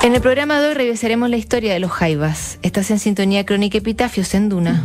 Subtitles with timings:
[0.00, 2.60] En el programa de hoy revisaremos la historia de los Jaivas.
[2.62, 4.84] Estás en sintonía crónica Epitafios en Duna.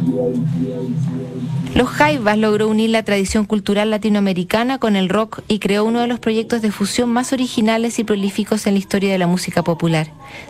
[1.76, 6.08] Los Jaivas logró unir la tradición cultural latinoamericana con el rock y creó uno de
[6.08, 10.08] los proyectos de fusión más originales y prolíficos en la historia de la música popular.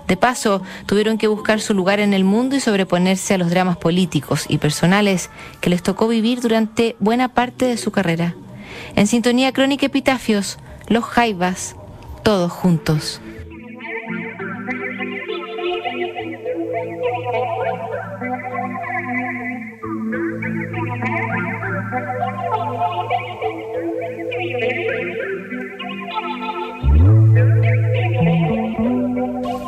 [0.07, 3.77] De paso, tuvieron que buscar su lugar en el mundo y sobreponerse a los dramas
[3.77, 8.35] políticos y personales que les tocó vivir durante buena parte de su carrera.
[8.95, 11.75] En sintonía crónica Epitafios, los Jaivas,
[12.23, 13.21] todos juntos.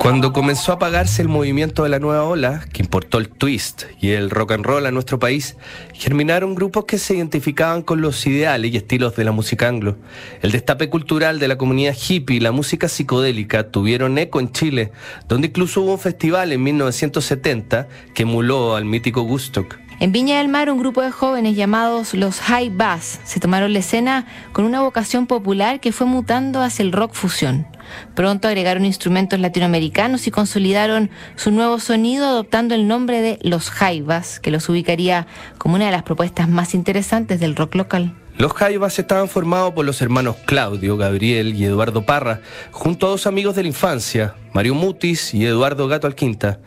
[0.05, 4.11] Cuando comenzó a apagarse el movimiento de la nueva ola, que importó el twist y
[4.11, 5.57] el rock and roll a nuestro país,
[5.93, 9.97] germinaron grupos que se identificaban con los ideales y estilos de la música anglo.
[10.43, 14.91] El destape cultural de la comunidad hippie y la música psicodélica tuvieron eco en Chile,
[15.27, 19.79] donde incluso hubo un festival en 1970 que emuló al mítico Woodstock.
[19.99, 23.79] En Viña del Mar, un grupo de jóvenes llamados los High Bass se tomaron la
[23.79, 27.65] escena con una vocación popular que fue mutando hacia el rock fusión.
[28.13, 34.39] Pronto agregaron instrumentos latinoamericanos y consolidaron su nuevo sonido adoptando el nombre de los Jaivas,
[34.39, 38.15] que los ubicaría como una de las propuestas más interesantes del rock local.
[38.37, 42.41] Los Jaivas estaban formados por los hermanos Claudio, Gabriel y Eduardo Parra,
[42.71, 46.59] junto a dos amigos de la infancia, Mario Mutis y Eduardo Gato Alquinta.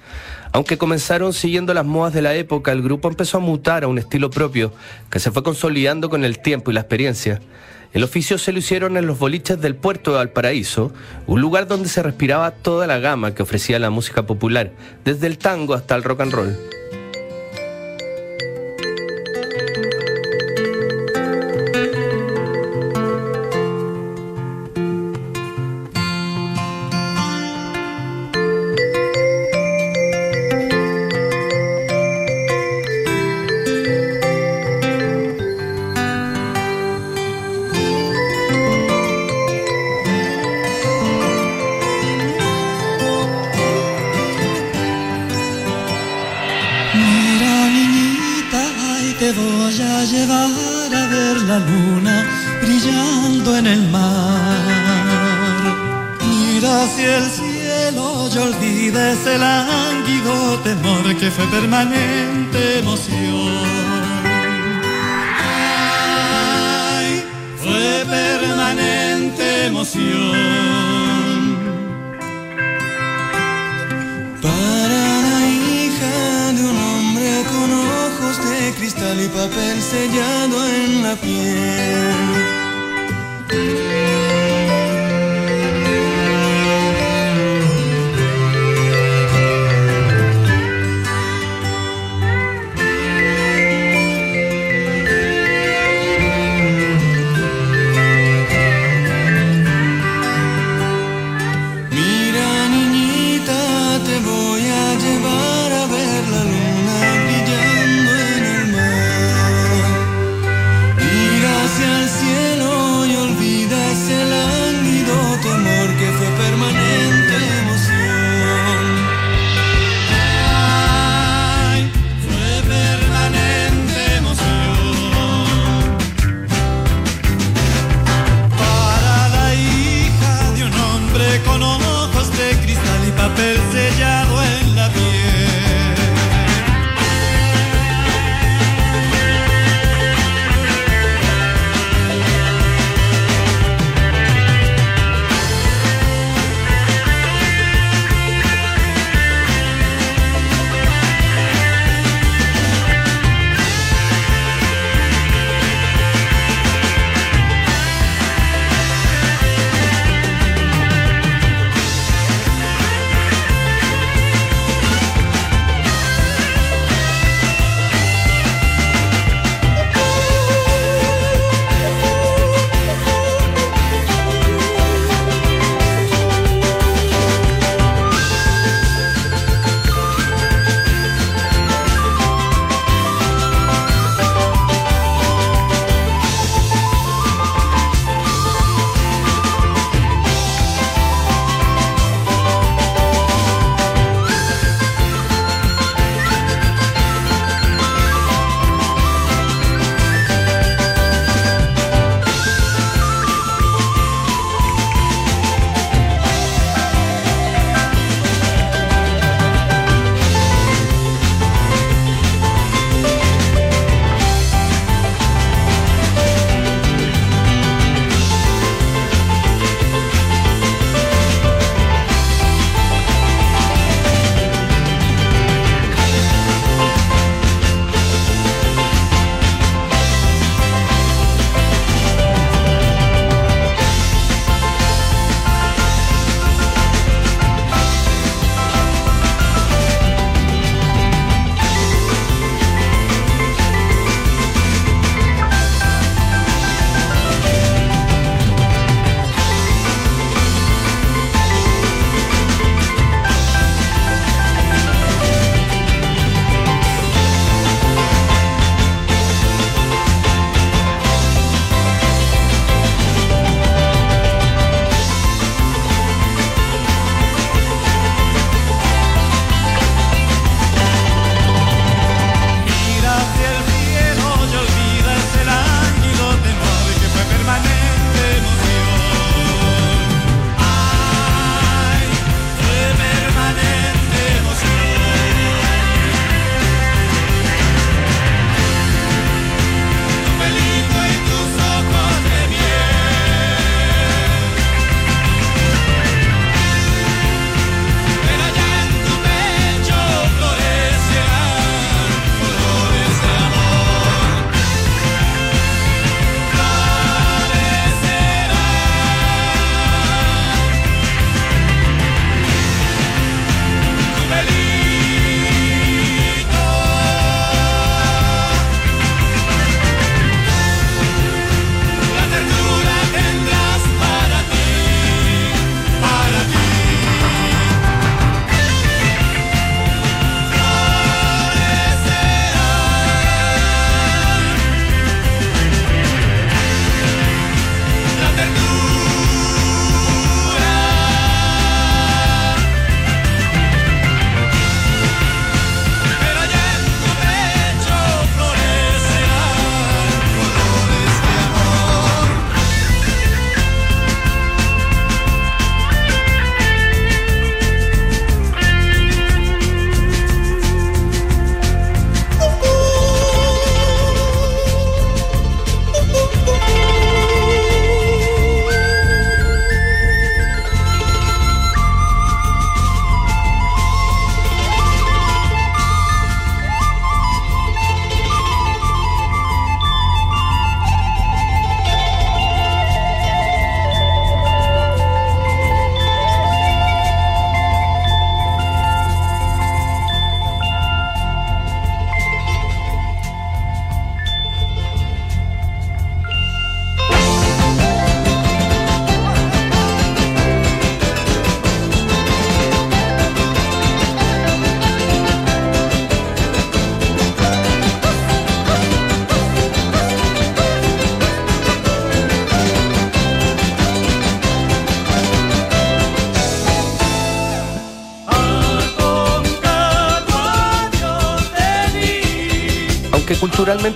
[0.53, 3.99] Aunque comenzaron siguiendo las modas de la época, el grupo empezó a mutar a un
[3.99, 4.73] estilo propio
[5.11, 7.41] que se fue consolidando con el tiempo y la experiencia.
[7.93, 10.93] El oficio se lo hicieron en los boliches del puerto de Valparaíso,
[11.27, 14.73] un lugar donde se respiraba toda la gama que ofrecía la música popular,
[15.05, 16.78] desde el tango hasta el rock and roll.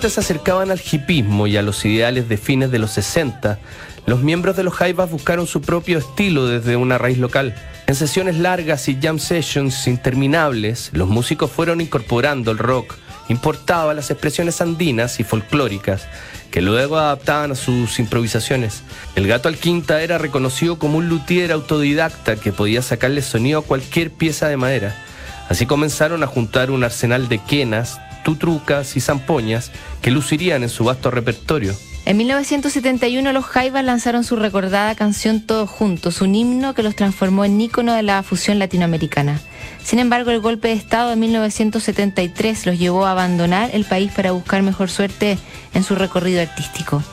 [0.01, 3.59] Se acercaban al hipismo y a los ideales de fines de los 60,
[4.07, 7.55] los miembros de los Jaivas buscaron su propio estilo desde una raíz local.
[7.87, 12.95] En sesiones largas y jam sessions interminables, los músicos fueron incorporando el rock,
[13.29, 16.09] importaba las expresiones andinas y folclóricas,
[16.51, 18.83] que luego adaptaban a sus improvisaciones.
[19.15, 24.11] El gato Alquinta era reconocido como un luthier autodidacta que podía sacarle sonido a cualquier
[24.11, 24.97] pieza de madera.
[25.49, 30.85] Así comenzaron a juntar un arsenal de quenas, tutrucas y zampoñas que lucirían en su
[30.85, 31.75] vasto repertorio.
[32.05, 37.45] En 1971 los Jaivas lanzaron su recordada canción Todos Juntos, un himno que los transformó
[37.45, 39.41] en ícono de la fusión latinoamericana.
[39.85, 44.33] Sin embargo, el golpe de Estado de 1973 los llevó a abandonar el país para
[44.33, 45.39] buscar mejor suerte
[45.75, 47.05] en su recorrido artístico.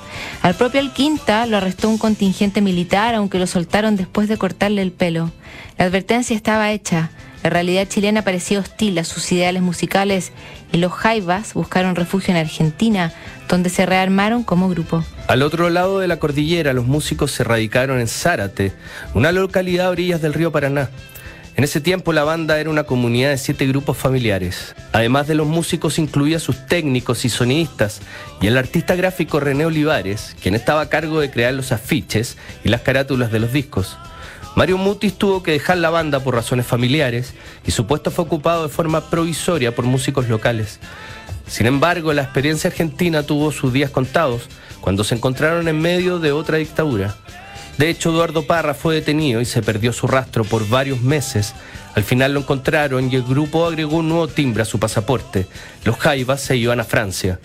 [0.41, 4.91] Al propio Alquinta lo arrestó un contingente militar, aunque lo soltaron después de cortarle el
[4.91, 5.31] pelo.
[5.77, 7.11] La advertencia estaba hecha.
[7.43, 10.31] La realidad chilena parecía hostil a sus ideales musicales
[10.74, 13.13] y los Jaivas buscaron refugio en Argentina,
[13.48, 15.05] donde se rearmaron como grupo.
[15.27, 18.74] Al otro lado de la cordillera, los músicos se radicaron en Zárate,
[19.13, 20.89] una localidad a orillas del río Paraná.
[21.55, 24.75] En ese tiempo la banda era una comunidad de siete grupos familiares.
[24.93, 28.01] Además de los músicos incluía sus técnicos y sonidistas
[28.39, 32.69] y el artista gráfico René Olivares, quien estaba a cargo de crear los afiches y
[32.69, 33.98] las carátulas de los discos.
[34.55, 37.33] Mario Mutis tuvo que dejar la banda por razones familiares
[37.65, 40.79] y su puesto fue ocupado de forma provisoria por músicos locales.
[41.47, 44.43] Sin embargo, la experiencia argentina tuvo sus días contados
[44.81, 47.15] cuando se encontraron en medio de otra dictadura.
[47.77, 51.53] De hecho, Eduardo Parra fue detenido y se perdió su rastro por varios meses.
[51.95, 55.47] Al final lo encontraron y el grupo agregó un nuevo timbre a su pasaporte.
[55.85, 57.39] Los Jaivas se iban a Francia.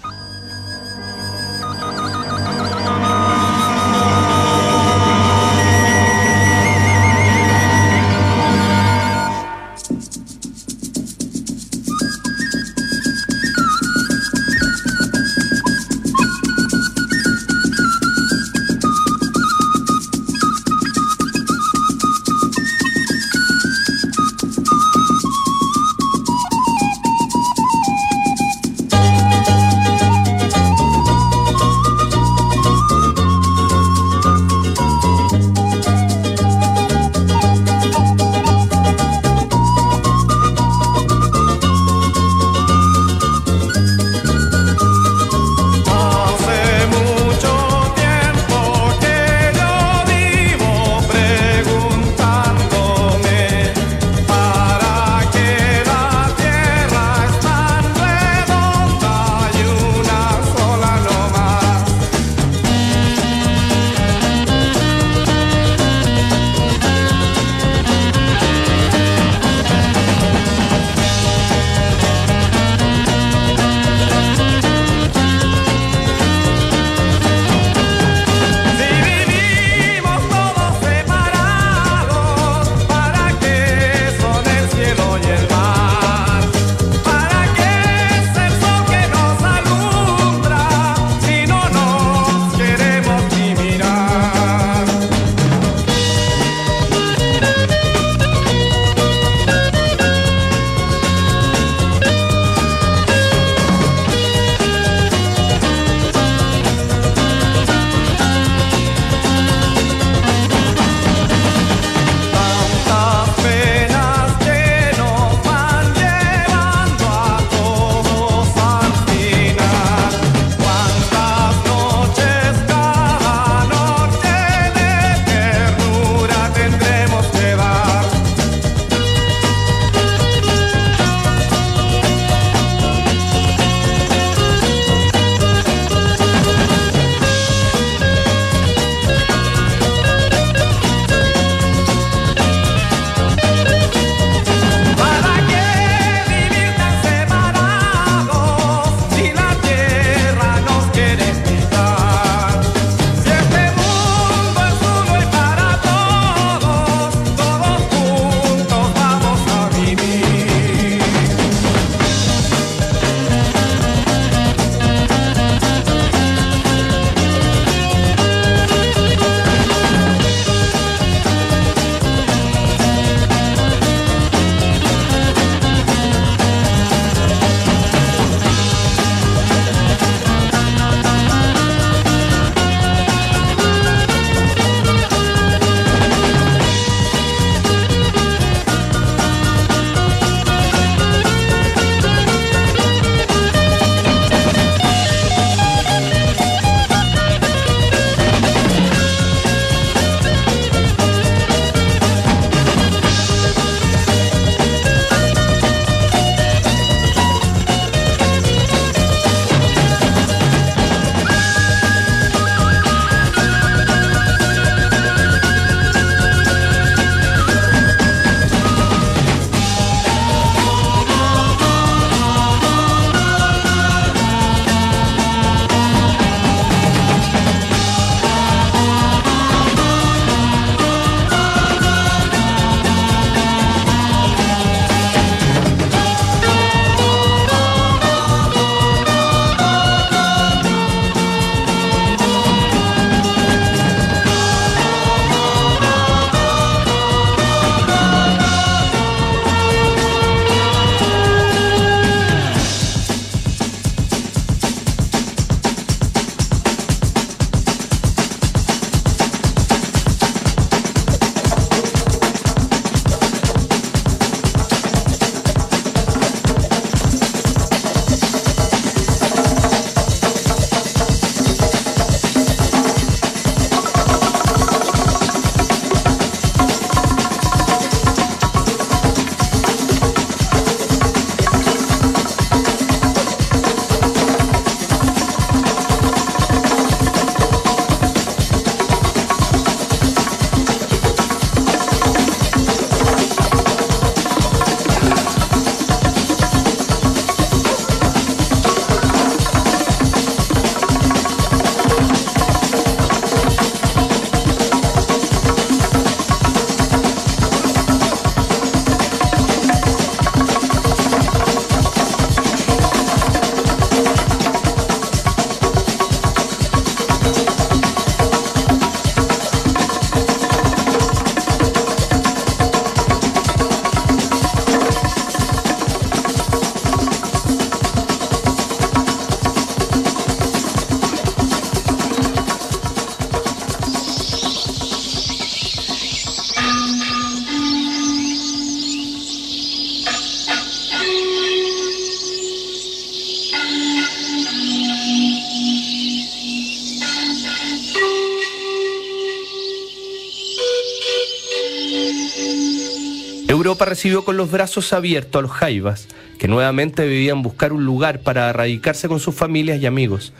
[353.75, 356.07] Europa recibió con los brazos abiertos a los jaivas,
[356.39, 360.33] que nuevamente debían buscar un lugar para radicarse con sus familias y amigos.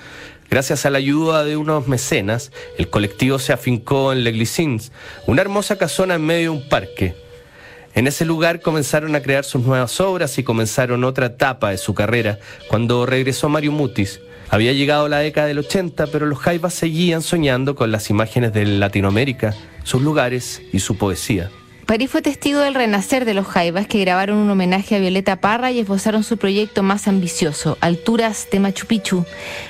[0.49, 4.93] Gracias a la ayuda de unos mecenas, el colectivo se afincó en Leglisins,
[5.27, 7.17] una hermosa casona en medio de un parque.
[7.97, 11.93] En ese lugar comenzaron a crear sus nuevas obras y comenzaron otra etapa de su
[11.93, 14.21] carrera, cuando regresó Mario Mutis.
[14.49, 18.65] Había llegado la década del 80, pero los jaivas seguían soñando con las imágenes de
[18.65, 21.51] Latinoamérica, sus lugares y su poesía.
[21.87, 25.71] París fue testigo del renacer de los Jaivas que grabaron un homenaje a Violeta Parra
[25.71, 29.27] y esbozaron su proyecto más ambicioso, Alturas de Machu Picchu.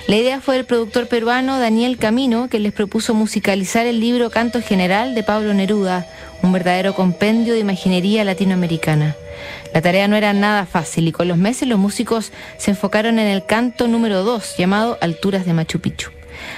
[0.07, 4.62] La idea fue del productor peruano Daniel Camino, que les propuso musicalizar el libro Canto
[4.62, 6.07] General de Pablo Neruda,
[6.42, 9.16] un verdadero compendio de imaginería latinoamericana.
[9.72, 13.27] La tarea no era nada fácil y con los meses los músicos se enfocaron en
[13.27, 16.11] el canto número 2, llamado Alturas de Machu Picchu.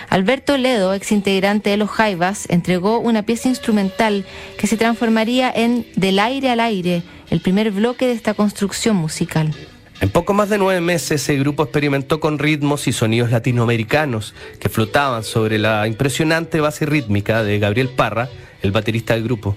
[0.09, 4.25] Alberto Ledo, ex integrante de los Jaivas, entregó una pieza instrumental
[4.59, 9.55] que se transformaría en Del aire al aire, el primer bloque de esta construcción musical.
[10.01, 14.69] En poco más de nueve meses, el grupo experimentó con ritmos y sonidos latinoamericanos que
[14.69, 18.29] flotaban sobre la impresionante base rítmica de Gabriel Parra,
[18.63, 19.57] el baterista del grupo.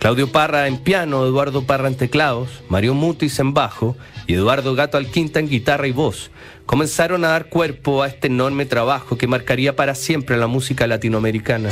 [0.00, 4.96] Claudio Parra en piano, Eduardo Parra en teclados, Mario Mutis en bajo y Eduardo Gato
[4.96, 6.30] Alquinta en guitarra y voz,
[6.68, 11.70] comenzaron a dar cuerpo a este enorme trabajo que marcaría para siempre la música latinoamericana.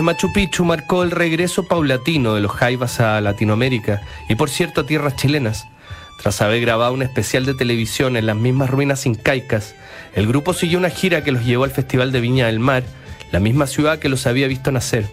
[0.00, 4.80] De Machu Picchu marcó el regreso paulatino de los jaivas a Latinoamérica y por cierto
[4.80, 5.66] a tierras chilenas.
[6.22, 9.74] Tras haber grabado un especial de televisión en las mismas ruinas incaicas,
[10.14, 12.82] el grupo siguió una gira que los llevó al Festival de Viña del Mar,
[13.30, 15.04] la misma ciudad que los había visto nacer.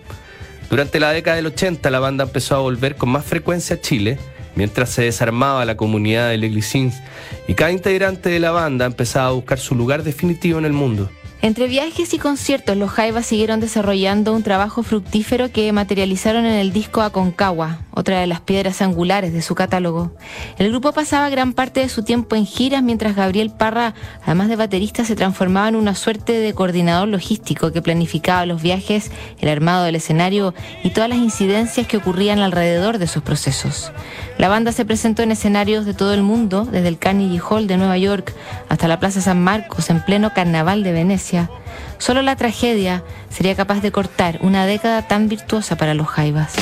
[0.70, 4.18] Durante la década del 80 la banda empezó a volver con más frecuencia a Chile,
[4.56, 6.96] mientras se desarmaba la comunidad de Leglicins
[7.46, 11.10] y cada integrante de la banda empezaba a buscar su lugar definitivo en el mundo.
[11.40, 16.74] Entre viajes y conciertos, los Jaivas siguieron desarrollando un trabajo fructífero que materializaron en el
[16.74, 20.12] disco Aconcagua, otra de las piedras angulares de su catálogo.
[20.58, 24.56] El grupo pasaba gran parte de su tiempo en giras mientras Gabriel Parra, además de
[24.56, 29.84] baterista, se transformaba en una suerte de coordinador logístico que planificaba los viajes, el armado
[29.84, 33.92] del escenario y todas las incidencias que ocurrían alrededor de esos procesos.
[34.40, 37.78] La banda se presentó en escenarios de todo el mundo, desde el Carnegie Hall de
[37.78, 38.34] Nueva York
[38.70, 41.27] hasta la Plaza San Marcos en pleno carnaval de Venecia.
[41.98, 46.54] Solo la tragedia sería capaz de cortar una década tan virtuosa para los Jaivas.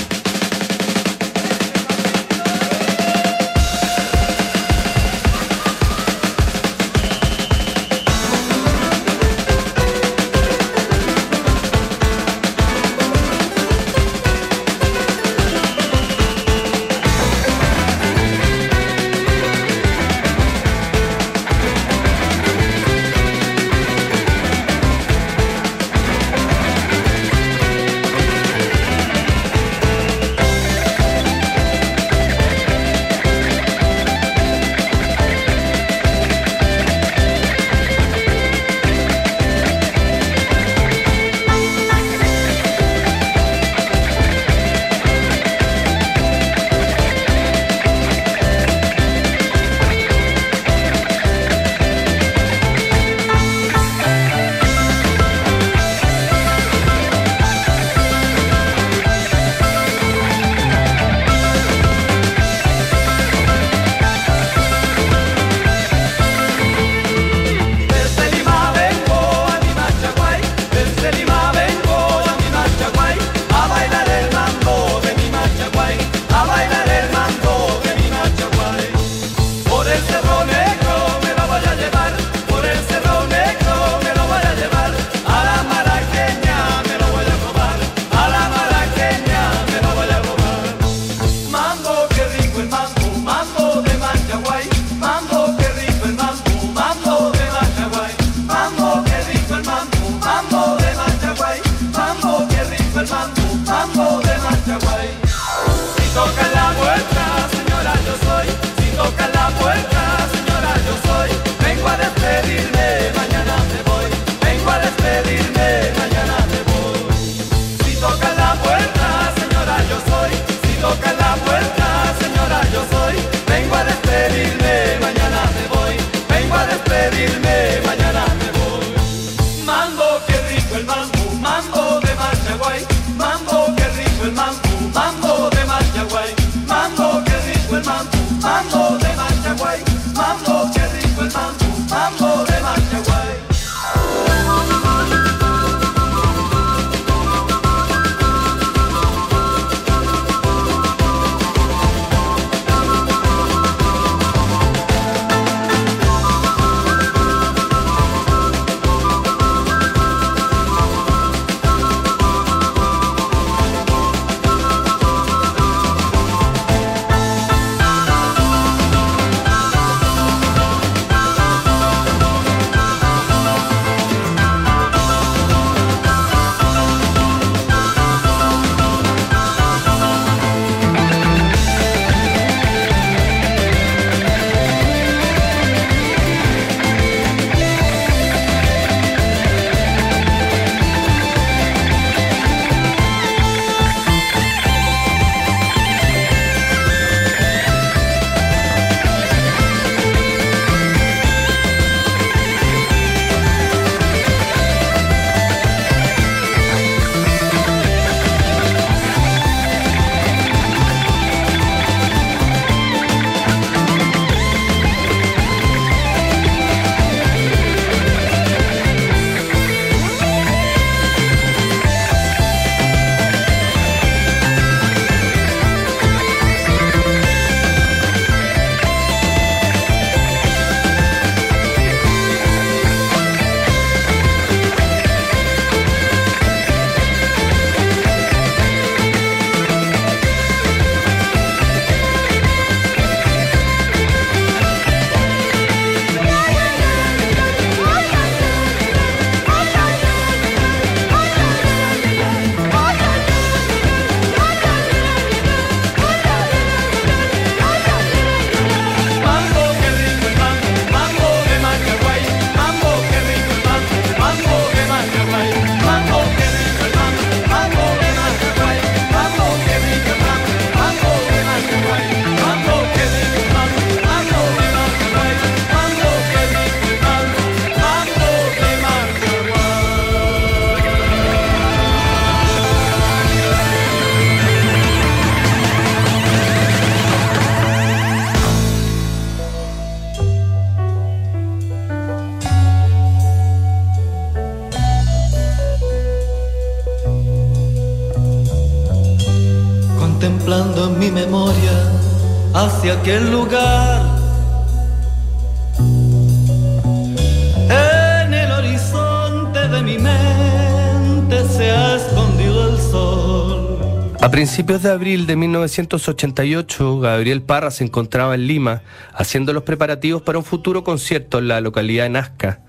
[314.56, 320.38] Principios de abril de 1988, Gabriel Parra se encontraba en Lima haciendo los preparativos para
[320.38, 322.62] un futuro concierto en la localidad de Nazca.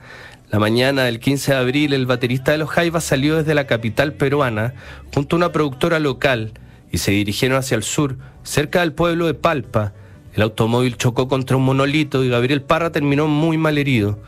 [0.51, 4.15] La mañana del 15 de abril, el baterista de los Jaivas salió desde la capital
[4.15, 4.75] peruana
[5.15, 6.55] junto a una productora local
[6.91, 9.93] y se dirigieron hacia el sur, cerca del pueblo de Palpa.
[10.35, 14.19] El automóvil chocó contra un monolito y Gabriel Parra terminó muy mal herido.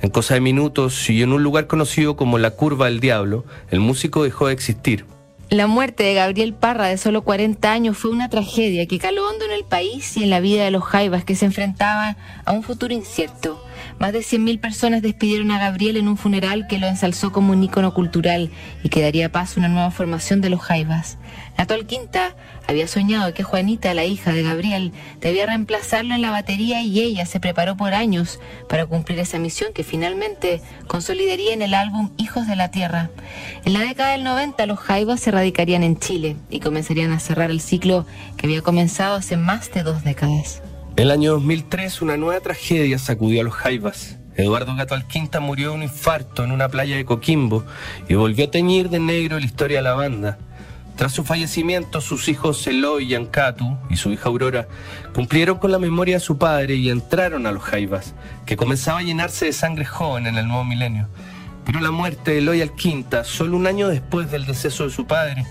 [0.00, 3.78] En cosa de minutos y en un lugar conocido como la Curva del Diablo, el
[3.78, 5.13] músico dejó de existir.
[5.50, 9.44] La muerte de Gabriel Parra, de solo 40 años, fue una tragedia que caló hondo
[9.44, 12.62] en el país y en la vida de los Jaivas que se enfrentaban a un
[12.62, 13.62] futuro incierto.
[13.98, 17.62] Más de 100.000 personas despidieron a Gabriel en un funeral que lo ensalzó como un
[17.62, 18.50] ícono cultural
[18.82, 21.16] y que daría paso a una nueva formación de los Jaivas.
[21.56, 22.34] Natol Quinta
[22.66, 27.24] había soñado que Juanita, la hija de Gabriel, debía reemplazarlo en la batería y ella
[27.24, 32.48] se preparó por años para cumplir esa misión que finalmente consolidaría en el álbum Hijos
[32.48, 33.10] de la Tierra.
[33.64, 37.50] En la década del 90 los Jaivas se radicarían en Chile y comenzarían a cerrar
[37.50, 40.62] el ciclo que había comenzado hace más de dos décadas.
[40.96, 44.16] El año 2003 una nueva tragedia sacudió a los Jaivas.
[44.36, 47.64] Eduardo Gato Alquinta murió de un infarto en una playa de Coquimbo
[48.08, 50.38] y volvió a teñir de negro la historia de la banda.
[50.94, 54.68] Tras su fallecimiento, sus hijos Eloy y Ancatu y su hija Aurora
[55.12, 58.14] cumplieron con la memoria de su padre y entraron a los Jaivas,
[58.46, 61.08] que comenzaba a llenarse de sangre joven en el nuevo milenio.
[61.66, 65.44] Pero la muerte de Eloy Alquinta, solo un año después del deceso de su padre,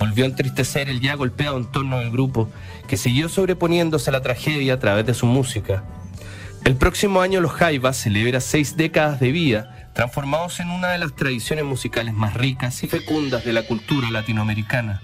[0.00, 2.48] volvió a entristecer el ya golpeado entorno del grupo,
[2.88, 5.84] que siguió sobreponiéndose a la tragedia a través de su música.
[6.64, 11.14] El próximo año los Jaivas celebra seis décadas de vida, transformados en una de las
[11.14, 15.02] tradiciones musicales más ricas y fecundas de la cultura latinoamericana.